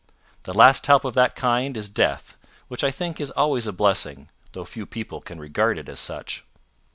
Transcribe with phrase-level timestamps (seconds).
[0.45, 2.35] The last help of that kind is death,
[2.69, 6.43] which I think is always a blessing, though few people can regard it as such."